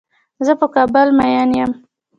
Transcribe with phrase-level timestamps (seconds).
[0.45, 1.71] زۀ په کابل مين يم.